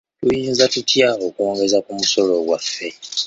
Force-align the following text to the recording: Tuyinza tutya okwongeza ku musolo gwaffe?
Tuyinza 0.19 0.65
tutya 0.73 1.07
okwongeza 1.25 1.77
ku 1.85 1.91
musolo 1.99 2.33
gwaffe? 2.45 2.87